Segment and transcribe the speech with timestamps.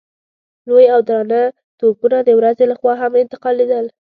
[0.67, 1.43] لوی او درانه
[1.79, 3.85] توپونه د ورځې له خوا هم انتقالېدل.